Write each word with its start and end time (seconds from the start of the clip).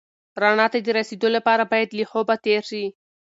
رڼا 0.41 0.65
ته 0.73 0.79
د 0.85 0.87
رسېدو 0.99 1.27
لپاره 1.35 1.63
باید 1.71 1.89
له 1.99 2.05
خوبه 2.11 2.35
تېر 2.45 2.61
شې. 2.69 2.85